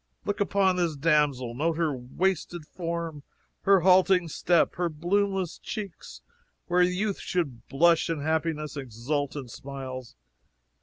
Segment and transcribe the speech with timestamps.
[0.25, 3.21] Look upon this damosel; note her wasted form,
[3.65, 6.23] her halting step, her bloomless cheeks
[6.65, 10.15] where youth should blush and happiness exult in smiles!